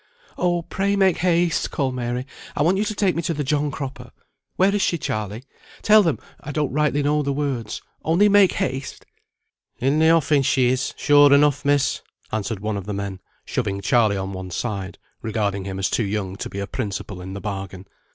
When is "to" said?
2.85-2.95, 3.21-3.35, 16.37-16.49